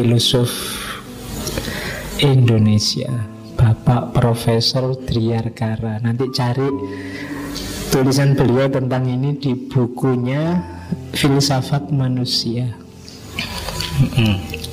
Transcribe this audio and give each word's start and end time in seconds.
filosof 0.00 0.48
Indonesia 2.24 3.12
Bapak 3.52 4.16
Profesor 4.16 4.96
Driarkara 4.96 6.00
Nanti 6.00 6.24
cari 6.32 6.64
tulisan 7.92 8.32
beliau 8.32 8.72
tentang 8.72 9.04
ini 9.04 9.36
di 9.36 9.52
bukunya 9.52 10.56
Filsafat 11.12 11.92
Manusia 11.92 12.64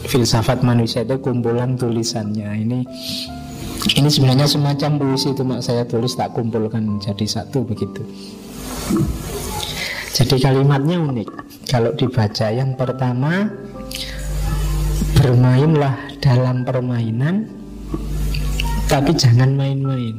Filsafat 0.08 0.64
Manusia 0.64 1.04
itu 1.04 1.20
kumpulan 1.20 1.76
tulisannya 1.76 2.48
Ini 2.64 2.80
ini 4.00 4.08
sebenarnya 4.08 4.48
semacam 4.48 5.00
puisi 5.00 5.32
itu 5.32 5.44
mak 5.48 5.64
saya 5.64 5.84
tulis 5.88 6.18
tak 6.18 6.36
kumpulkan 6.36 7.00
jadi 7.00 7.24
satu 7.24 7.64
begitu. 7.64 8.04
Jadi 10.12 10.44
kalimatnya 10.44 10.98
unik. 10.98 11.30
Kalau 11.72 11.94
dibaca 11.96 12.52
yang 12.52 12.74
pertama 12.76 13.48
bermainlah 15.28 15.92
dalam 16.24 16.64
permainan 16.64 17.52
tapi 18.88 19.12
jangan 19.12 19.60
main-main. 19.60 20.16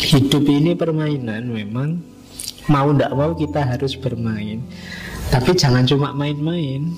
Hidup 0.00 0.48
ini 0.48 0.72
permainan 0.72 1.52
memang 1.52 2.00
mau 2.72 2.88
tidak 2.96 3.12
mau 3.12 3.36
kita 3.36 3.68
harus 3.68 3.92
bermain. 4.00 4.64
Tapi 5.28 5.52
jangan 5.52 5.84
cuma 5.84 6.16
main-main, 6.16 6.88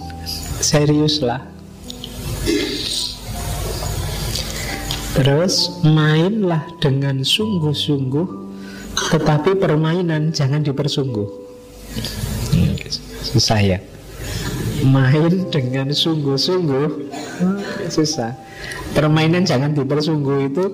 seriuslah. 0.62 1.42
Terus 5.18 5.82
mainlah 5.82 6.62
dengan 6.79 7.24
sungguh-sungguh 7.24 8.46
Tetapi 9.16 9.56
permainan 9.56 10.29
jangan 10.29 10.60
dipersungguh 10.60 11.46
Susah 13.37 13.60
ya? 13.60 13.79
Main 14.80 15.52
dengan 15.52 15.92
sungguh-sungguh. 15.92 17.12
Susah. 17.92 18.32
Permainan 18.96 19.45
jangan 19.45 19.76
dipersungguh 19.76 20.48
itu. 20.48 20.65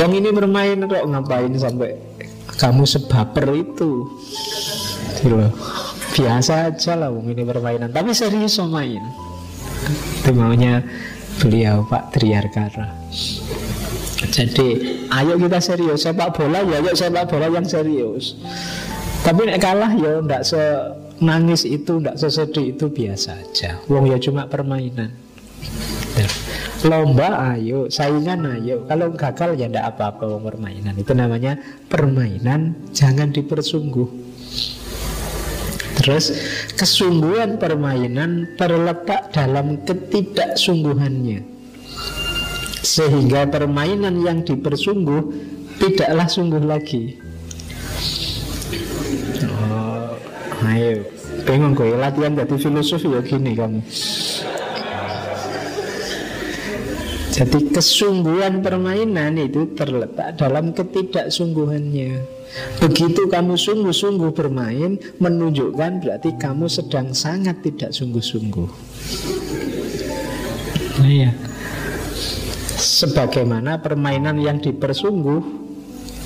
Wong 0.00 0.12
ini 0.16 0.32
bermain 0.32 0.80
kok 0.88 1.04
ngapain 1.04 1.52
sampai 1.60 2.00
Kamu 2.56 2.88
sebaper 2.88 3.44
itu? 3.52 4.08
Gitu 5.20 5.36
Biasa 6.16 6.72
aja 6.72 6.96
lah 6.96 7.12
wong 7.12 7.28
ini 7.28 7.44
permainan. 7.44 7.92
Tapi 7.92 8.16
serius 8.16 8.56
main. 8.64 9.04
Itu 10.24 10.32
maunya 10.32 10.80
beliau 11.36 11.84
Pak 11.84 12.16
Triarkara. 12.16 12.88
Jadi 14.32 14.68
ayo 15.12 15.36
kita 15.36 15.60
serius. 15.60 16.08
Sepak 16.08 16.32
bola 16.32 16.64
ya 16.64 16.80
ayo 16.80 16.96
sepak 16.96 17.28
bola 17.28 17.52
yang 17.52 17.68
serius. 17.68 18.32
Tapi 19.20 19.44
kalah 19.60 19.92
ya 19.92 20.24
ndak 20.24 20.40
nangis 21.22 21.64
itu 21.64 22.00
ndak 22.00 22.20
sesedih 22.20 22.76
itu 22.76 22.90
biasa 22.90 23.36
aja. 23.36 23.80
Wong 23.88 24.10
ya 24.10 24.18
cuma 24.20 24.48
permainan. 24.48 25.12
Lomba 26.84 27.56
ayo. 27.56 27.88
Saingan 27.92 28.44
ayo. 28.60 28.84
Kalau 28.88 29.12
gagal 29.12 29.56
ya 29.56 29.66
ndak 29.68 29.96
apa-apa 29.96 30.24
wong 30.28 30.44
permainan. 30.44 30.94
Itu 30.96 31.12
namanya 31.12 31.56
permainan. 31.88 32.76
Jangan 32.92 33.32
dipersungguh. 33.32 34.08
Terus 35.96 36.36
kesungguhan 36.76 37.56
permainan 37.56 38.54
terletak 38.60 39.32
dalam 39.32 39.82
ketidaksungguhannya. 39.82 41.40
Sehingga 42.86 43.50
permainan 43.50 44.22
yang 44.22 44.46
dipersungguh 44.46 45.52
tidaklah 45.76 46.28
sungguh 46.30 46.62
lagi 46.64 47.20
oh, 49.44 50.16
Ayo, 50.64 51.04
bingung 51.44 51.76
gue 51.76 51.92
latihan 51.92 52.32
jadi 52.32 52.56
filosof 52.56 53.04
ya 53.04 53.20
gini 53.20 53.52
kamu. 53.52 53.84
Jadi 57.36 57.68
kesungguhan 57.68 58.64
permainan 58.64 59.36
itu 59.36 59.76
terletak 59.76 60.40
dalam 60.40 60.72
ketidaksungguhannya. 60.72 62.24
Begitu 62.80 63.28
kamu 63.28 63.58
sungguh-sungguh 63.58 64.32
bermain 64.32 64.96
Menunjukkan 65.20 66.00
berarti 66.00 66.40
kamu 66.40 66.72
sedang 66.72 67.12
sangat 67.12 67.60
tidak 67.60 67.92
sungguh-sungguh. 67.92 68.70
Nah 71.04 71.12
ya 71.12 71.30
Sebagaimana 72.80 73.84
permainan 73.84 74.40
yang 74.40 74.56
dipersungguh 74.56 75.65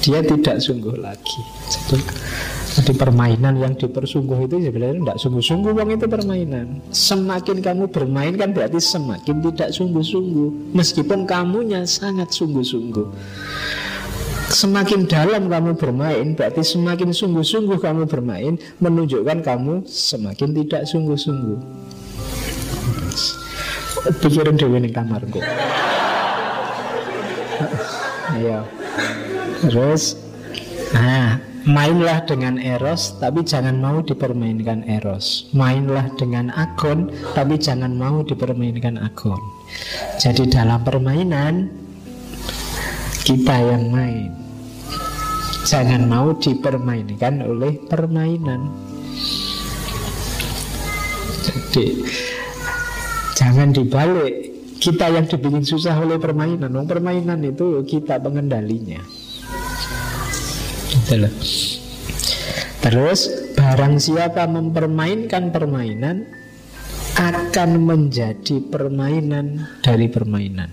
Dia 0.00 0.24
tidak 0.24 0.64
sungguh 0.64 0.96
lagi. 0.96 1.44
Jadi, 1.68 2.00
jadi 2.72 2.92
permainan 2.96 3.60
yang 3.60 3.76
dipersungguh 3.76 4.48
itu 4.48 4.56
sebenarnya 4.64 4.96
tidak 4.96 5.18
sungguh-sungguh 5.20 5.76
Wong 5.76 5.92
itu 5.92 6.08
permainan. 6.08 6.80
Semakin 6.88 7.60
kamu 7.60 7.84
bermain 7.92 8.32
kan 8.32 8.56
berarti 8.56 8.80
semakin 8.80 9.44
tidak 9.44 9.76
sungguh-sungguh. 9.76 10.72
Meskipun 10.72 11.28
kamunya 11.28 11.84
sangat 11.84 12.32
sungguh-sungguh. 12.32 13.12
Semakin 14.50 15.06
dalam 15.06 15.46
kamu 15.46 15.78
bermain 15.78 16.34
Berarti 16.34 16.66
semakin 16.66 17.14
sungguh-sungguh 17.14 17.78
kamu 17.78 18.10
bermain 18.10 18.58
Menunjukkan 18.82 19.46
kamu 19.46 19.86
semakin 19.86 20.50
tidak 20.58 20.90
sungguh-sungguh. 20.90 21.54
Pikirin 24.18 24.58
dewi 24.58 24.82
di 24.82 24.90
kamarku 24.90 25.38
Ayo 28.34 28.66
Terus 29.60 30.16
Nah 30.96 31.50
Mainlah 31.68 32.24
dengan 32.24 32.56
eros 32.56 33.20
Tapi 33.20 33.44
jangan 33.44 33.76
mau 33.76 34.00
dipermainkan 34.00 34.80
eros. 34.88 35.52
Mainlah 35.52 36.08
dengan 36.16 36.48
agon 36.56 37.12
Tapi 37.36 37.60
jangan 37.60 37.92
mau 38.00 38.24
dipermainkan 38.24 38.96
agon. 38.96 39.40
Jadi 40.16 40.48
dalam 40.48 40.80
permainan 40.80 41.68
kita 43.20 43.52
yang 43.52 43.92
main. 43.92 44.32
Jangan 45.68 46.08
mau 46.08 46.32
dipermainkan 46.34 47.44
oleh 47.44 47.76
permainan. 47.84 48.72
Jadi 51.44 52.02
Jangan 53.36 53.76
dibalik. 53.76 54.48
Kita 54.80 55.12
yang 55.12 55.28
dibikin 55.28 55.62
susah 55.62 56.00
oleh 56.00 56.16
permainan. 56.16 56.72
Permainan 56.88 57.44
itu 57.44 57.84
kita 57.84 58.16
pengendalinya 58.16 59.19
Itulah. 61.10 61.34
Terus 62.86 63.50
barang 63.58 63.98
siapa 63.98 64.46
mempermainkan 64.46 65.50
permainan 65.50 66.22
Akan 67.18 67.82
menjadi 67.82 68.62
permainan 68.62 69.66
dari 69.82 70.06
permainan 70.06 70.70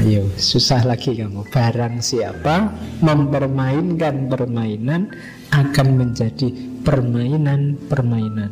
Ayo, 0.00 0.32
susah 0.40 0.80
lagi 0.88 1.12
kamu. 1.12 1.44
Barang 1.52 2.00
siapa 2.00 2.72
mempermainkan 3.04 4.32
permainan 4.32 5.12
akan 5.52 5.88
menjadi 5.92 6.48
permainan-permainan. 6.88 8.48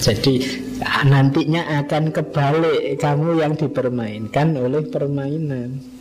Jadi 0.00 0.64
nantinya 1.04 1.84
akan 1.84 2.08
kebalik 2.08 2.96
kamu 2.96 3.40
yang 3.44 3.52
dipermainkan 3.52 4.56
oleh 4.56 4.84
permainan. 4.88 5.93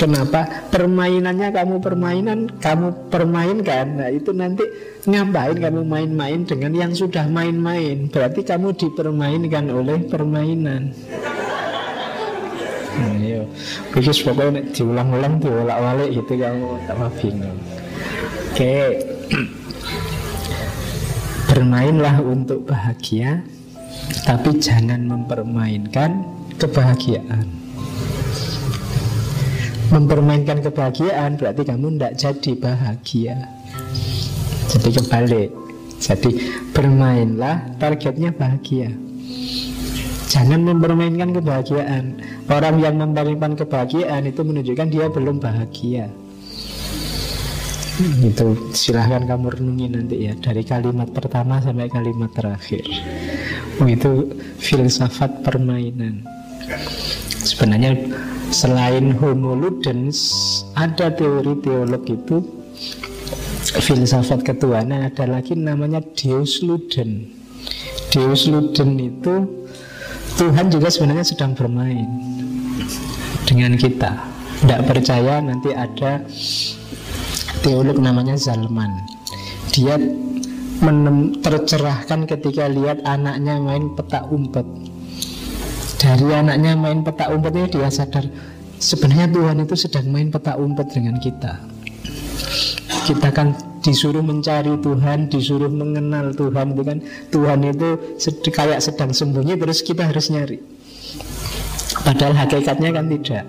Kenapa? 0.00 0.48
Permainannya 0.72 1.52
kamu 1.52 1.76
permainan, 1.84 2.48
kamu 2.56 3.12
permainkan. 3.12 4.00
Nah 4.00 4.08
itu 4.08 4.32
nanti 4.32 4.64
ngapain 5.04 5.60
kamu 5.60 5.84
main-main 5.84 6.40
dengan 6.48 6.72
yang 6.72 6.96
sudah 6.96 7.28
main-main? 7.28 8.08
Berarti 8.08 8.40
kamu 8.40 8.72
dipermainkan 8.80 9.68
oleh 9.68 10.00
permainan. 10.08 10.96
Nah, 12.96 13.12
iya. 13.20 13.44
Khusus 13.92 14.24
pokoknya 14.24 14.72
diulang-ulang 14.72 15.36
diulak-walik 15.36 16.16
gitu 16.16 16.32
kamu 16.32 16.80
tambah 16.88 17.12
bingung. 17.20 17.60
Oke. 18.56 19.04
Bermainlah 21.52 22.24
untuk 22.24 22.64
bahagia, 22.64 23.44
tapi 24.24 24.64
jangan 24.64 25.04
mempermainkan 25.04 26.24
kebahagiaan. 26.56 27.59
Mempermainkan 29.90 30.62
kebahagiaan 30.62 31.34
berarti 31.34 31.62
kamu 31.66 31.98
tidak 31.98 32.12
jadi 32.14 32.52
bahagia. 32.56 33.36
Jadi 34.70 34.88
kebalik. 35.02 35.50
Jadi 36.00 36.30
bermainlah 36.72 37.76
targetnya 37.76 38.30
bahagia. 38.32 38.94
Jangan 40.30 40.62
mempermainkan 40.62 41.34
kebahagiaan. 41.34 42.22
Orang 42.46 42.78
yang 42.78 43.02
mempermainkan 43.02 43.58
kebahagiaan 43.58 44.30
itu 44.30 44.46
menunjukkan 44.46 44.88
dia 44.94 45.06
belum 45.10 45.42
bahagia. 45.42 46.06
Hmm, 48.00 48.16
itu 48.24 48.56
silahkan 48.72 49.28
kamu 49.28 49.60
renungi 49.60 49.86
nanti 49.92 50.16
ya 50.30 50.32
dari 50.38 50.64
kalimat 50.64 51.10
pertama 51.12 51.60
sampai 51.60 51.90
kalimat 51.90 52.32
terakhir. 52.32 52.80
Oh, 53.76 53.84
itu 53.84 54.32
filsafat 54.56 55.44
permainan. 55.44 56.24
Sebenarnya 57.44 57.98
selain 58.50 59.14
Homo 59.14 59.54
Ludens 59.54 60.18
ada 60.74 61.14
teori 61.14 61.54
teolog 61.62 62.02
itu 62.10 62.42
filsafat 63.78 64.42
ketuhanan 64.42 65.06
ada 65.06 65.24
lagi 65.30 65.54
namanya 65.54 66.02
Deus 66.18 66.58
Luden. 66.66 67.30
Deus 68.10 68.50
Luden 68.50 68.98
itu 68.98 69.34
Tuhan 70.34 70.66
juga 70.66 70.90
sebenarnya 70.90 71.22
sedang 71.22 71.54
bermain 71.54 72.10
dengan 73.46 73.78
kita. 73.78 74.18
Tidak 74.60 74.82
percaya 74.84 75.38
nanti 75.38 75.70
ada 75.70 76.20
teolog 77.62 78.02
namanya 78.02 78.34
Zalman. 78.34 78.90
Dia 79.70 79.94
menem, 80.82 81.38
tercerahkan 81.38 82.26
ketika 82.26 82.66
lihat 82.66 82.98
anaknya 83.06 83.62
main 83.62 83.94
peta 83.94 84.26
umpet. 84.26 84.66
Dari 86.00 86.32
anaknya 86.32 86.72
main 86.80 87.04
peta 87.04 87.28
umpetnya 87.28 87.68
dia 87.68 87.92
sadar 87.92 88.24
sebenarnya 88.80 89.28
Tuhan 89.28 89.56
itu 89.68 89.76
sedang 89.76 90.08
main 90.08 90.32
peta 90.32 90.56
umpet 90.56 90.88
dengan 90.96 91.20
kita. 91.20 91.60
Kita 93.04 93.28
kan 93.36 93.52
disuruh 93.84 94.24
mencari 94.24 94.80
Tuhan, 94.80 95.28
disuruh 95.28 95.68
mengenal 95.68 96.32
Tuhan 96.32 96.72
itu 96.72 96.82
kan 96.88 96.98
Tuhan 97.28 97.60
itu 97.68 97.88
kayak 98.48 98.80
sedang 98.80 99.12
sembunyi 99.12 99.60
terus 99.60 99.84
kita 99.84 100.08
harus 100.08 100.32
nyari. 100.32 100.56
Padahal 102.00 102.32
hakikatnya 102.32 102.90
kan 102.96 103.04
tidak. 103.12 103.44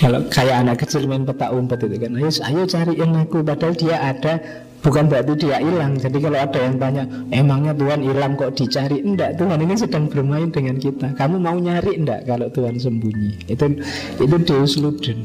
Kalau 0.00 0.20
kayak 0.32 0.56
anak 0.64 0.76
kecil 0.82 1.04
main 1.04 1.28
peta 1.28 1.52
umpet 1.52 1.84
itu 1.84 1.96
kan, 2.00 2.10
ayo, 2.16 2.30
ayo 2.32 2.62
cariin 2.64 3.12
aku. 3.20 3.44
Padahal 3.44 3.74
dia 3.76 4.00
ada, 4.00 4.40
bukan 4.80 5.04
berarti 5.08 5.32
dia 5.36 5.60
hilang. 5.60 5.96
Jadi 5.96 6.18
kalau 6.20 6.38
ada 6.40 6.58
yang 6.58 6.76
tanya, 6.80 7.04
emangnya 7.32 7.72
Tuhan 7.76 8.00
hilang 8.04 8.32
kok 8.36 8.52
dicari? 8.56 8.98
Enggak, 9.04 9.36
Tuhan 9.36 9.60
ini 9.60 9.74
sedang 9.76 10.04
bermain 10.08 10.48
dengan 10.48 10.76
kita. 10.80 11.12
Kamu 11.16 11.36
mau 11.40 11.56
nyari 11.56 12.00
enggak 12.00 12.26
kalau 12.28 12.48
Tuhan 12.52 12.76
sembunyi? 12.80 13.36
Itu 13.48 13.78
itu 14.20 14.36
Deus 14.44 14.80
Luden. 14.80 15.20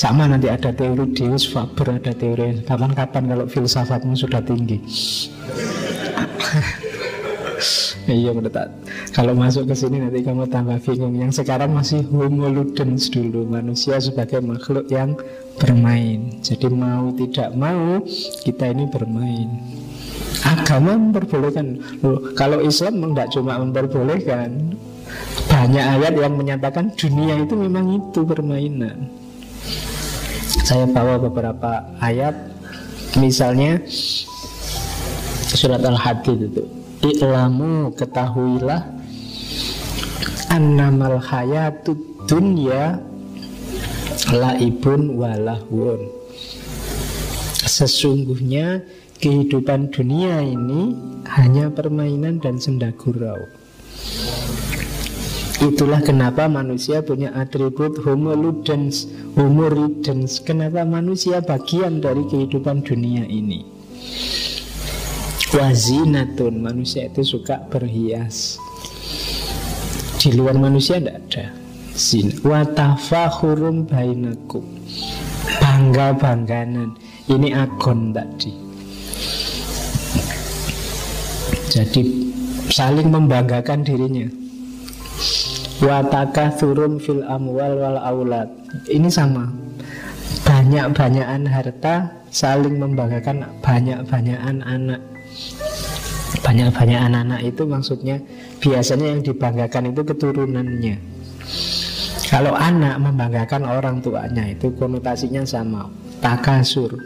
Sama 0.00 0.24
nanti 0.24 0.48
ada 0.48 0.72
teori 0.72 1.12
Deus 1.12 1.44
Faber, 1.50 2.00
ada 2.00 2.12
teori 2.14 2.64
kapan-kapan 2.64 3.36
kalau 3.36 3.46
filsafatmu 3.46 4.16
sudah 4.16 4.40
tinggi. 4.40 4.80
Iya 8.12 8.30
menurut 8.34 8.54
kalau 9.10 9.32
masuk 9.34 9.70
ke 9.70 9.74
sini 9.74 10.02
nanti 10.02 10.22
kamu 10.22 10.48
tambah 10.50 10.78
bingung. 10.82 11.14
Yang 11.14 11.42
sekarang 11.42 11.70
masih 11.74 12.02
homo 12.08 12.50
ludens 12.50 13.10
dulu 13.10 13.46
manusia 13.46 13.98
sebagai 13.98 14.42
makhluk 14.42 14.86
yang 14.90 15.14
bermain. 15.58 16.30
Jadi 16.40 16.66
mau 16.70 17.12
tidak 17.14 17.50
mau 17.54 18.02
kita 18.46 18.72
ini 18.72 18.84
bermain. 18.88 19.48
Agama 20.46 20.96
memperbolehkan. 20.96 21.78
Loh, 22.00 22.32
kalau 22.32 22.64
Islam 22.64 23.12
tidak 23.12 23.28
cuma 23.34 23.60
memperbolehkan. 23.60 24.78
Banyak 25.50 25.84
ayat 25.98 26.14
yang 26.14 26.38
menyatakan 26.38 26.94
dunia 26.94 27.42
itu 27.42 27.58
memang 27.58 27.98
itu 27.98 28.22
permainan. 28.22 29.10
Saya 30.62 30.86
bawa 30.86 31.18
beberapa 31.18 31.82
ayat. 31.98 32.32
Misalnya 33.18 33.82
surat 35.50 35.82
Al-Hadid 35.82 36.46
itu 36.46 36.79
I'lamu 37.00 37.96
ketahuilah 37.96 38.84
Annamal 40.52 41.16
hayatud 41.16 41.96
dunya 42.28 43.00
Laibun 44.28 45.16
walahun 45.16 46.12
Sesungguhnya 47.64 48.84
kehidupan 49.20 49.92
dunia 49.92 50.44
ini 50.44 50.96
hanya 51.28 51.68
permainan 51.68 52.40
dan 52.40 52.56
senda 52.56 52.88
gurau. 52.96 53.48
Itulah 55.60 56.00
kenapa 56.00 56.48
manusia 56.48 57.04
punya 57.04 57.36
atribut 57.36 58.00
homo 58.00 58.32
ludens, 58.32 59.04
homo 59.36 59.68
ridens. 59.68 60.40
Kenapa 60.40 60.88
manusia 60.88 61.44
bagian 61.44 62.00
dari 62.00 62.24
kehidupan 62.32 62.80
dunia 62.80 63.28
ini? 63.28 63.79
Wazinatun 65.50 66.62
Manusia 66.62 67.10
itu 67.10 67.26
suka 67.26 67.58
berhias. 67.66 68.54
Di 70.20 70.30
luar 70.36 70.54
manusia 70.54 71.02
tidak 71.02 71.18
ada. 71.26 71.46
Zin. 71.98 72.30
Watafahurum 72.46 73.88
bainakum. 73.90 74.62
Bangga-bangganan. 75.58 76.94
Ini 77.26 77.56
agon 77.56 78.14
tadi. 78.14 78.52
Jadi 81.72 82.02
saling 82.70 83.10
membanggakan 83.10 83.82
dirinya. 83.82 84.30
Wataka 85.82 86.54
turun 86.54 87.02
fil 87.02 87.26
amwal 87.26 87.74
wal 87.74 87.98
aulad. 87.98 88.48
Ini 88.86 89.10
sama. 89.10 89.50
Banyak-banyakan 90.46 91.48
harta 91.50 92.20
Saling 92.30 92.78
membanggakan 92.78 93.42
banyak-banyakan 93.58 94.62
anak 94.62 95.02
banyak-banyak 96.50 96.98
anak-anak 96.98 97.40
itu 97.46 97.62
maksudnya 97.62 98.16
biasanya 98.58 99.14
yang 99.14 99.22
dibanggakan 99.22 99.94
itu 99.94 100.02
keturunannya. 100.02 100.98
Kalau 102.26 102.58
anak 102.58 102.98
membanggakan 102.98 103.70
orang 103.70 104.02
tuanya 104.02 104.50
itu 104.50 104.74
konotasinya 104.74 105.46
sama, 105.46 105.86
takasur. 106.18 106.98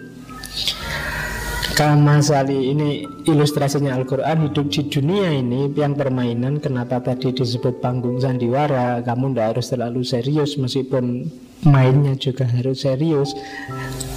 Kama 1.77 2.25
sali 2.25 2.73
ini 2.73 3.05
ilustrasinya 3.29 3.93
Al-Quran 4.01 4.49
hidup 4.49 4.73
di 4.73 4.89
dunia 4.89 5.29
ini 5.29 5.69
yang 5.77 5.93
permainan 5.93 6.63
kenapa 6.63 7.05
tadi 7.05 7.35
disebut 7.35 7.85
panggung 7.85 8.23
sandiwara 8.23 9.03
kamu 9.03 9.35
tidak 9.35 9.47
harus 9.53 9.67
terlalu 9.75 10.01
serius 10.07 10.55
meskipun 10.55 11.27
mainnya 11.67 12.15
juga 12.15 12.47
harus 12.47 12.87
serius 12.87 13.35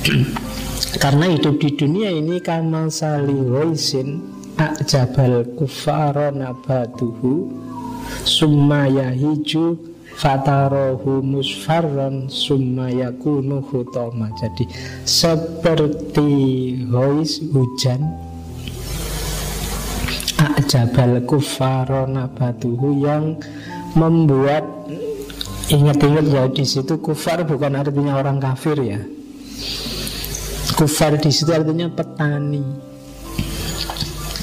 karena 1.03 1.33
hidup 1.33 1.57
di 1.57 1.73
dunia 1.73 2.13
ini 2.13 2.37
kama 2.45 2.93
sali 2.93 3.33
roisin 3.33 4.36
A'jabal 4.57 5.45
kufara 5.53 6.33
nabatuhu 6.33 7.53
Summa 8.25 8.89
yahiju 8.89 9.77
Fatarohu 10.17 11.21
musfarron 11.21 12.25
Summa 12.25 12.89
yakunu 12.89 13.61
hutoma 13.61 14.33
Jadi 14.41 14.65
seperti 15.05 16.29
hois 16.89 17.37
hujan 17.53 18.01
A'jabal 20.41 21.21
kufara 21.29 22.09
nabatuhu 22.09 23.05
Yang 23.05 23.45
membuat 23.93 24.65
Ingat-ingat 25.67 26.25
ya 26.31 26.47
di 26.47 26.63
situ 26.63 26.95
kufar 27.03 27.43
bukan 27.43 27.75
artinya 27.75 28.15
orang 28.15 28.39
kafir 28.39 28.79
ya. 28.79 29.03
Kufar 30.79 31.19
di 31.19 31.27
situ 31.27 31.51
artinya 31.51 31.91
petani 31.91 32.86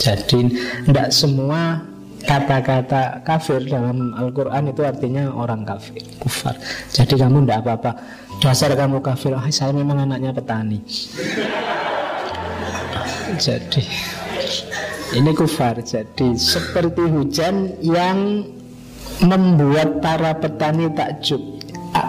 jadi 0.04 0.40
tidak 0.84 1.08
semua 1.16 1.80
kata-kata 2.24 3.24
kafir 3.24 3.64
dalam 3.64 4.12
Al-Quran 4.16 4.68
itu 4.68 4.84
artinya 4.84 5.32
orang 5.32 5.64
kafir, 5.64 6.04
kufar. 6.20 6.56
Jadi 6.92 7.20
kamu 7.20 7.44
tidak 7.44 7.64
apa-apa. 7.64 7.90
Dasar 8.40 8.72
kamu 8.76 9.00
kafir, 9.00 9.32
oh, 9.32 9.44
saya 9.48 9.72
memang 9.72 10.04
anaknya 10.04 10.36
petani. 10.36 10.84
Jadi 13.40 13.84
ini 15.16 15.30
kufar. 15.32 15.80
Jadi 15.80 16.36
seperti 16.36 17.04
hujan 17.08 17.80
yang 17.80 18.44
membuat 19.24 20.04
para 20.04 20.36
petani 20.36 20.92
takjub. 20.92 21.40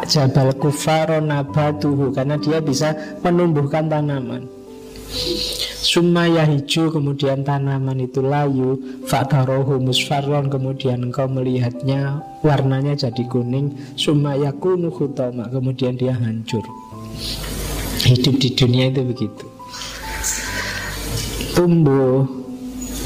Jabal 0.09 0.57
kufar 0.57 1.21
nabatuhu 1.21 2.09
karena 2.09 2.41
dia 2.41 2.57
bisa 2.57 2.97
menumbuhkan 3.21 3.85
tanaman. 3.85 4.54
Sumaya 5.86 6.43
hijau 6.43 6.91
kemudian 6.91 7.45
tanaman 7.45 8.03
itu 8.03 8.19
layu 8.19 8.75
Faktarohu 9.07 9.79
musfarron 9.79 10.51
kemudian 10.51 11.07
engkau 11.07 11.29
melihatnya 11.31 12.19
warnanya 12.43 12.98
jadi 13.00 13.24
kuning 13.31 13.72
Sumaya 13.95 14.51
kunu 14.51 14.91
kemudian 14.91 15.95
dia 15.95 16.12
hancur. 16.19 16.65
Hidup 18.05 18.36
di 18.38 18.50
dunia 18.53 18.91
itu 18.91 19.01
begitu. 19.07 19.45
Tumbuh, 21.55 22.27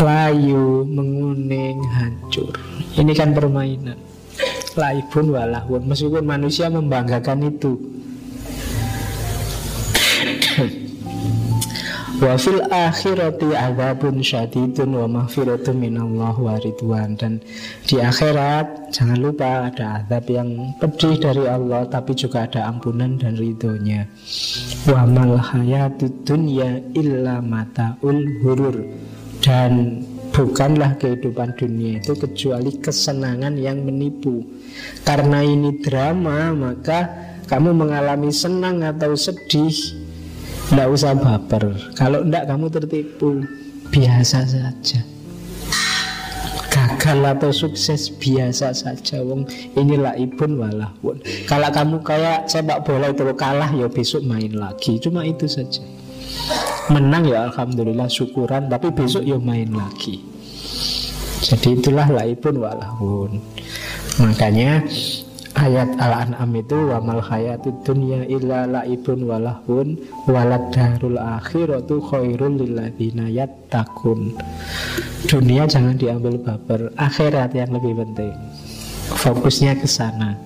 layu, 0.02 0.84
menguning, 0.90 1.78
hancur. 1.94 2.52
Ini 2.98 3.14
kan 3.14 3.38
permainan. 3.38 3.96
Laibun 4.74 5.36
walahun 5.36 5.86
Meskipun 5.86 6.24
manusia 6.26 6.72
membanggakan 6.72 7.54
itu 7.54 7.99
Wa 12.20 12.36
fil 12.36 12.60
akhirati 12.68 13.56
azabun 13.56 14.20
syadidun 14.20 14.92
wa 14.92 15.08
mahfiratun 15.08 15.80
minallah 15.80 16.36
wa 16.36 16.60
ridwan. 16.60 17.16
Dan 17.16 17.40
di 17.88 17.96
akhirat 17.96 18.92
jangan 18.92 19.24
lupa 19.24 19.72
ada 19.72 20.04
azab 20.04 20.28
yang 20.28 20.76
pedih 20.84 21.16
dari 21.16 21.48
Allah 21.48 21.88
Tapi 21.88 22.12
juga 22.20 22.44
ada 22.44 22.68
ampunan 22.68 23.16
dan 23.16 23.40
ridhonya. 23.40 24.04
Wa 24.84 25.08
mal 25.08 25.40
hayatud 25.40 26.28
dunya 26.28 26.84
illa 26.92 27.40
mata'ul 27.40 28.44
hurur. 28.44 28.84
Dan 29.40 30.04
bukanlah 30.36 31.00
kehidupan 31.00 31.56
dunia 31.56 32.04
itu 32.04 32.20
kecuali 32.20 32.84
kesenangan 32.84 33.56
yang 33.56 33.80
menipu. 33.88 34.44
Karena 35.08 35.40
ini 35.40 35.80
drama 35.80 36.52
maka 36.52 37.08
kamu 37.48 37.72
mengalami 37.80 38.28
senang 38.36 38.84
atau 38.84 39.16
sedih 39.16 39.72
Tidak 40.70 40.86
usah 40.86 41.18
baper. 41.18 41.74
Kalau 41.98 42.22
tidak 42.22 42.46
kamu 42.46 42.66
tertipu. 42.70 43.42
Biasa 43.90 44.46
saja. 44.46 45.02
Gagal 46.70 47.20
atau 47.26 47.50
sukses 47.50 48.14
biasa 48.14 48.70
saja 48.78 49.18
Wong. 49.26 49.50
Inilah 49.74 50.14
ibun 50.22 50.62
walahun 50.62 51.26
Kalau 51.50 51.70
kamu 51.74 52.06
kayak 52.06 52.46
sepak 52.46 52.86
bola 52.86 53.10
itu 53.10 53.26
kalah 53.34 53.74
ya 53.74 53.90
besok 53.90 54.22
main 54.22 54.54
lagi. 54.54 55.02
Cuma 55.02 55.26
itu 55.26 55.50
saja. 55.50 55.82
Menang 56.94 57.26
ya 57.26 57.50
Alhamdulillah 57.50 58.06
syukuran. 58.06 58.70
Tapi 58.70 58.94
besok 58.94 59.26
ya 59.26 59.42
main 59.42 59.74
lagi. 59.74 60.22
Jadi 61.40 61.82
itulah 61.82 62.06
laibun 62.12 62.62
walahun 62.62 63.40
Makanya 64.20 64.84
ayat 65.60 66.00
Al-An'am 66.00 66.52
itu 66.56 66.80
wa 66.88 67.04
mal 67.04 67.20
hayatud 67.20 67.76
dunya 67.84 68.24
illa 68.32 68.64
laibun 68.64 69.28
walahun 69.28 70.00
walad 70.32 70.72
darul 70.72 71.20
akhiratu 71.20 72.00
khairul 72.00 72.56
lilladzina 72.56 73.28
yattaqun. 73.28 74.40
Dunia 75.28 75.68
jangan 75.68 76.00
diambil 76.00 76.40
baper, 76.40 76.96
akhirat 76.96 77.52
yang 77.52 77.76
lebih 77.76 78.00
penting. 78.00 78.36
Fokusnya 79.20 79.76
ke 79.76 79.88
sana. 79.90 80.40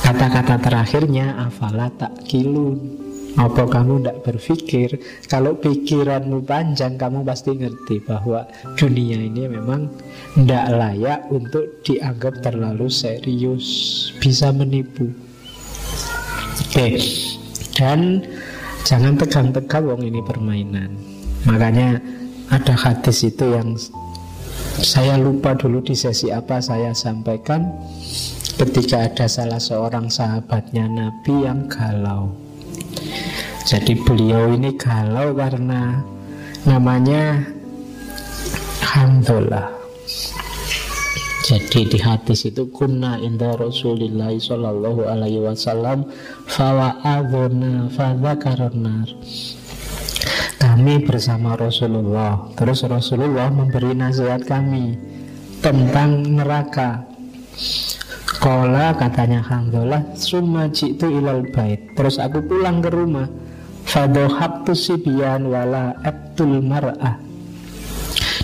Kata-kata 0.00 0.56
terakhirnya 0.56 1.36
afala 1.36 1.92
tak 1.92 2.24
kilun 2.24 3.07
apa 3.38 3.70
kamu 3.70 4.02
tidak 4.02 4.18
berpikir? 4.26 4.88
Kalau 5.30 5.54
pikiranmu 5.54 6.42
panjang 6.42 6.98
Kamu 6.98 7.22
pasti 7.22 7.54
ngerti 7.54 8.02
bahwa 8.02 8.42
Dunia 8.74 9.14
ini 9.14 9.46
memang 9.46 9.86
Tidak 10.34 10.66
layak 10.74 11.30
untuk 11.30 11.78
dianggap 11.86 12.42
terlalu 12.42 12.90
serius 12.90 13.66
Bisa 14.18 14.50
menipu. 14.50 15.06
Oke 16.66 16.98
Dan 17.78 18.26
Jangan 18.82 19.20
tegang-tegang 19.20 19.84
wong 19.84 20.00
ini 20.00 20.24
permainan. 20.24 20.96
Makanya 21.44 22.00
ada 22.48 22.72
hadis 22.72 23.20
itu 23.22 23.54
yang 23.54 23.76
Saya 24.78 25.18
lupa 25.18 25.58
dulu 25.58 25.82
di 25.82 25.94
sesi 25.94 26.30
apa 26.34 26.58
saya 26.58 26.94
sampaikan. 26.94 27.68
Ketika 28.58 29.06
ada 29.06 29.30
salah 29.30 29.62
seorang 29.62 30.10
sahabatnya 30.10 30.90
Nabi 30.90 31.46
yang 31.46 31.70
galau 31.70 32.47
jadi 33.68 33.92
beliau 34.00 34.56
ini 34.56 34.72
galau 34.76 35.36
karena 35.36 36.00
namanya 36.64 37.44
Hamdulillah. 38.88 39.78
Jadi 41.48 41.88
di 41.88 41.98
hadis 42.00 42.44
itu 42.44 42.68
kunna 42.68 43.16
inda 43.24 43.56
Rasulillah 43.56 44.36
sallallahu 44.36 45.08
alaihi 45.08 45.40
wasallam 45.40 46.04
fawa'adhuna 46.44 47.88
fadzakaronar. 47.88 49.08
Kami 50.60 50.94
bersama 51.08 51.56
Rasulullah. 51.56 52.52
Terus 52.52 52.84
Rasulullah 52.84 53.48
memberi 53.48 53.96
nasihat 53.96 54.44
kami 54.44 54.98
tentang 55.64 56.24
neraka. 56.26 57.04
Kola 58.38 58.94
katanya 58.94 59.42
Hamdulillah 59.42 60.14
Summa 60.14 60.70
jitu 60.70 61.10
ilal 61.10 61.50
bait. 61.50 61.90
Terus 61.98 62.22
aku 62.22 62.38
pulang 62.46 62.78
ke 62.78 62.86
rumah. 62.86 63.26
Fadohabtu 63.82 64.78
sibian 64.78 65.50
wala 65.50 65.98
abdul 66.06 66.62
mar'ah. 66.62 67.18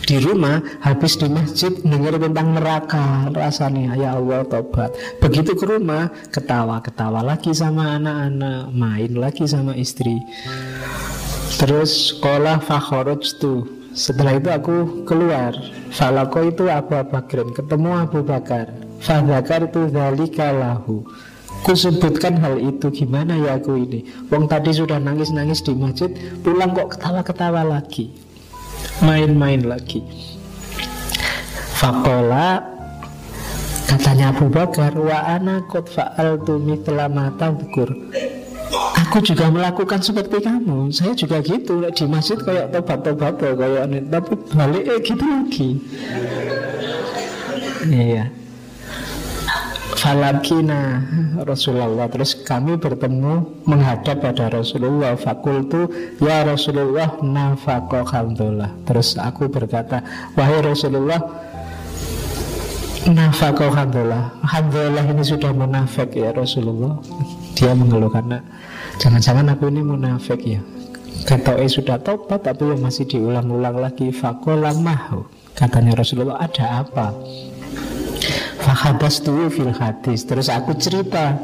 Di 0.04 0.20
rumah 0.20 0.60
habis 0.82 1.16
di 1.16 1.30
masjid 1.30 1.70
dengar 1.80 2.18
tentang 2.18 2.58
neraka 2.58 3.30
rasanya 3.30 3.94
ya 3.94 4.18
Allah 4.18 4.42
tobat. 4.44 4.92
Begitu 5.22 5.54
ke 5.56 5.64
rumah 5.64 6.10
ketawa-ketawa 6.28 7.22
lagi 7.22 7.54
sama 7.54 7.96
anak-anak 7.96 8.74
main 8.74 9.12
lagi 9.14 9.46
sama 9.46 9.78
istri. 9.78 10.18
Terus 11.56 12.18
sekolah 12.18 12.60
fakhoruj 12.60 13.38
tuh 13.38 13.64
setelah 13.94 14.36
itu 14.42 14.50
aku 14.50 15.06
keluar. 15.06 15.54
Falako 15.94 16.50
itu 16.50 16.66
Abu 16.66 16.98
Bakar 16.98 17.46
ketemu 17.54 17.90
Abu 17.94 18.20
Bakar 18.26 18.83
fadakar 19.04 19.68
zalika 19.68 20.48
lahu. 20.50 21.04
Kusebutkan 21.64 22.36
hal 22.44 22.60
itu 22.60 22.92
gimana 22.92 23.40
ya 23.40 23.56
aku 23.56 23.80
ini? 23.80 24.04
Wong 24.28 24.44
tadi 24.44 24.68
sudah 24.68 25.00
nangis-nangis 25.00 25.64
di 25.64 25.72
masjid 25.72 26.12
Pulang 26.44 26.76
kok 26.76 26.92
ketawa-ketawa 26.92 27.64
lagi. 27.64 28.12
Main-main 29.00 29.64
lagi. 29.64 30.04
Fakola 31.80 32.60
Katanya 33.88 34.36
Abu 34.36 34.52
Bakar 34.52 34.92
Wa 34.92 35.40
ana 35.40 35.64
kot 35.64 35.88
fa'al 35.88 36.44
tumi 36.44 36.84
telah 36.84 37.08
mata 37.08 37.48
bukur 37.48 37.88
Aku 39.04 39.24
juga 39.24 39.48
melakukan 39.48 40.04
seperti 40.04 40.44
kamu. 40.44 40.92
Saya 40.92 41.16
juga 41.16 41.40
gitu 41.40 41.80
Di 41.80 42.04
masjid 42.04 42.36
kayak 42.36 42.76
tobat-tobat 42.76 43.40
kayak 43.40 43.88
Tapi 43.88 44.32
balik 44.52 44.84
eh 44.84 45.00
gitu 45.00 45.24
lagi. 45.24 45.68
Iya 47.88 48.43
Falakina 50.04 51.00
Rasulullah. 51.48 52.04
Terus 52.12 52.36
kami 52.44 52.76
bertemu 52.76 53.64
menghadap 53.64 54.20
pada 54.20 54.52
Rasulullah. 54.52 55.16
Fakultu 55.16 55.88
Ya 56.20 56.44
Rasulullah 56.44 57.16
nafako 57.24 58.04
Terus 58.84 59.16
aku 59.16 59.48
berkata 59.48 60.04
Wahai 60.36 60.60
Rasulullah 60.60 61.16
Nafako 63.08 63.72
khamdullah 63.72 64.44
Alhamdulillah 64.44 65.04
ini 65.08 65.24
sudah 65.24 65.56
munafik 65.56 66.12
ya 66.12 66.36
Rasulullah. 66.36 67.00
Dia 67.56 67.72
mengeluh 67.72 68.12
karena 68.12 68.44
Jangan-jangan 69.00 69.56
aku 69.56 69.72
ini 69.72 69.80
munafik 69.80 70.44
ya. 70.44 70.60
Kata 71.24 71.56
eh 71.56 71.70
sudah 71.72 71.96
tobat 72.04 72.44
Tapi 72.44 72.76
masih 72.76 73.08
diulang-ulang 73.08 73.80
lagi 73.80 74.12
Fakola 74.12 74.76
mahu 74.76 75.24
Katanya 75.56 75.96
Rasulullah 75.96 76.44
ada 76.44 76.84
apa 76.84 77.16
Fahabas 78.64 79.20
tuh 79.20 79.52
fil 79.52 79.76
hadis. 79.76 80.24
Terus 80.24 80.48
aku 80.48 80.72
cerita 80.80 81.36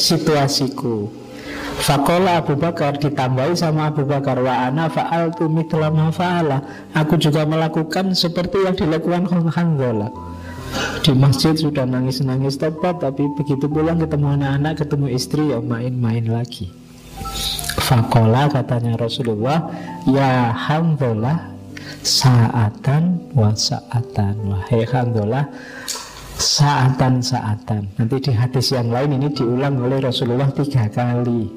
situasiku. 0.00 1.12
Fakola 1.78 2.42
Abu 2.42 2.58
Bakar 2.58 2.98
ditambahi 2.98 3.54
sama 3.54 3.94
Abu 3.94 4.02
Bakar 4.02 4.42
Wa 4.42 4.66
ana 4.66 4.90
fa'al 4.90 5.30
tu 5.38 5.46
fa'ala. 5.46 6.90
Aku 6.98 7.14
juga 7.22 7.46
melakukan 7.46 8.18
seperti 8.18 8.66
yang 8.66 8.74
dilakukan 8.74 9.30
Hanzola 9.30 10.10
Di 11.06 11.14
masjid 11.14 11.54
sudah 11.54 11.86
nangis-nangis 11.86 12.58
tepat 12.58 12.98
Tapi 12.98 13.30
begitu 13.38 13.70
pulang 13.70 14.02
ketemu 14.02 14.34
anak-anak 14.34 14.74
Ketemu 14.74 15.06
istri 15.14 15.54
ya 15.54 15.62
main-main 15.62 16.26
lagi. 16.26 16.66
Fakola 17.78 18.50
katanya 18.50 18.98
Rasulullah 18.98 19.70
Ya 20.02 20.50
Hanzola 20.50 21.54
Saatan 22.02 23.34
wa 23.36 23.54
saatan. 23.54 24.34
Wahai 24.50 24.82
Hanzola 24.86 25.46
saatan-saatan. 26.38 27.98
Nanti 27.98 28.16
di 28.22 28.32
hadis 28.32 28.70
yang 28.70 28.94
lain 28.94 29.18
ini 29.18 29.28
diulang 29.34 29.82
oleh 29.82 29.98
Rasulullah 29.98 30.48
tiga 30.54 30.86
kali. 30.86 31.50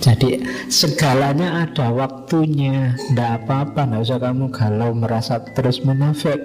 Jadi 0.00 0.40
segalanya 0.72 1.68
ada 1.68 1.92
waktunya 1.92 2.96
Tidak 2.96 3.44
apa-apa, 3.44 3.84
tidak 3.84 4.00
usah 4.00 4.18
kamu 4.20 4.48
galau 4.48 4.90
merasa 4.96 5.44
terus 5.52 5.84
munafik 5.84 6.40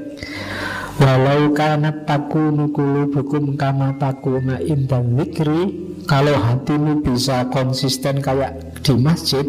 Walau 1.00 1.56
karena 1.56 2.04
takunu 2.04 2.68
bukum 3.08 3.56
kama 3.56 3.96
takuna 3.96 4.60
indan 4.60 5.16
mikri 5.16 5.72
Kalau 6.04 6.36
hatimu 6.36 7.00
bisa 7.00 7.48
konsisten 7.48 8.20
kayak 8.20 8.84
di 8.84 8.92
masjid 9.00 9.48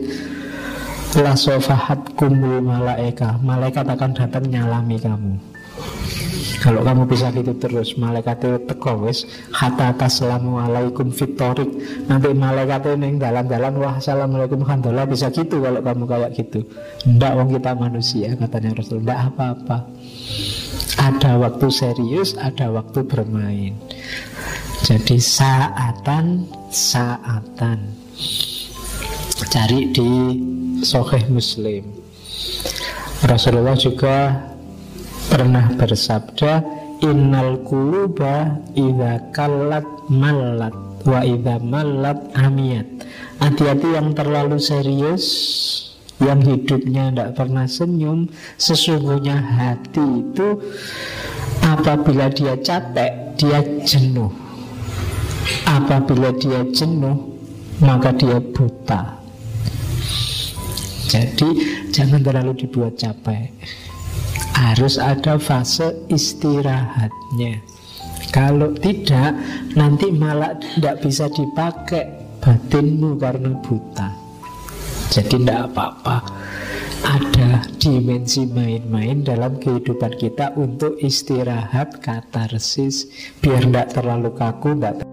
Lasofahat 1.19 2.15
kumul 2.15 2.63
malaika 2.63 3.43
Malaikat 3.43 3.91
akan 3.91 4.11
datang 4.15 4.47
nyalami 4.47 5.03
kamu 5.03 5.35
kalau 6.65 6.81
kamu 6.81 7.05
bisa 7.05 7.29
gitu 7.29 7.53
terus 7.61 7.93
malaikat 8.01 8.41
itu 8.41 8.73
wis 9.05 9.29
hatta 9.53 9.93
assalamualaikum 10.01 11.13
fitorik 11.13 11.69
nanti 12.09 12.33
malaikat 12.33 12.89
itu 12.89 12.97
neng 12.97 13.21
dalam-dalam 13.21 13.77
wah 13.77 14.01
assalamualaikum. 14.01 14.65
Handola 14.65 15.05
bisa 15.05 15.29
gitu 15.29 15.61
kalau 15.61 15.85
kamu 15.85 16.09
kayak 16.09 16.31
gitu. 16.41 16.65
Ndak 17.05 17.33
wong 17.37 17.53
kita 17.53 17.77
manusia 17.77 18.33
katanya 18.33 18.81
Rasul. 18.81 19.05
Ndak 19.05 19.37
apa-apa. 19.37 19.79
Ada 21.05 21.37
waktu 21.37 21.67
serius 21.69 22.33
ada 22.41 22.73
waktu 22.73 23.05
bermain. 23.05 23.77
Jadi 24.89 25.21
saatan 25.21 26.49
saatan. 26.73 27.93
Cari 29.53 29.93
di 29.93 30.13
Soheh 30.81 31.29
Muslim. 31.29 31.85
Rasulullah 33.21 33.77
juga 33.77 34.49
pernah 35.35 35.67
bersabda 35.75 36.63
innal 37.03 37.59
kuluba 37.67 38.55
idza 38.79 39.19
kallat 39.35 39.83
mallat 40.07 40.71
wa 41.03 41.27
idza 41.27 41.59
mallat 41.59 42.23
amiyat 42.39 42.87
hati-hati 43.43 43.99
yang 43.99 44.15
terlalu 44.15 44.63
serius 44.63 45.27
yang 46.23 46.39
hidupnya 46.39 47.11
tidak 47.11 47.31
pernah 47.35 47.67
senyum 47.67 48.31
sesungguhnya 48.55 49.35
hati 49.35 50.23
itu 50.23 50.63
apabila 51.67 52.31
dia 52.31 52.55
capek 52.55 53.35
dia 53.35 53.59
jenuh 53.83 54.31
apabila 55.67 56.31
dia 56.39 56.63
jenuh 56.71 57.35
maka 57.83 58.15
dia 58.15 58.39
buta. 58.39 59.19
Jadi 61.11 61.49
jangan 61.91 62.23
terlalu 62.23 62.67
dibuat 62.67 62.95
capek. 62.99 63.51
Harus 64.55 64.97
ada 64.97 65.37
fase 65.37 65.93
istirahatnya. 66.09 67.61
Kalau 68.31 68.75
tidak, 68.79 69.35
nanti 69.79 70.11
malah 70.11 70.59
tidak 70.59 71.03
bisa 71.03 71.31
dipakai 71.31 72.11
batinmu 72.43 73.19
karena 73.19 73.55
buta. 73.63 74.11
Jadi 75.11 75.47
tidak 75.47 75.71
apa-apa 75.71 76.17
ada 77.05 77.61
dimensi 77.77 78.49
main-main 78.49 79.21
dalam 79.21 79.61
kehidupan 79.61 80.17
kita 80.17 80.57
untuk 80.57 80.97
istirahat 81.05 82.01
katarsis 82.01 83.13
biar 83.45 83.69
tidak 83.69 83.93
terlalu 83.93 84.33
kaku, 84.33 84.73
tidak 84.73 85.04